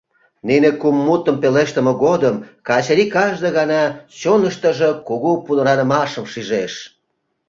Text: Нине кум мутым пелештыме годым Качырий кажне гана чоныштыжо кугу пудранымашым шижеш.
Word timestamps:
Нине 0.47 0.71
кум 0.81 0.97
мутым 1.05 1.35
пелештыме 1.43 1.93
годым 2.03 2.35
Качырий 2.67 3.09
кажне 3.13 3.49
гана 3.57 3.81
чоныштыжо 4.19 4.89
кугу 5.07 5.31
пудранымашым 5.45 6.25
шижеш. 6.31 6.73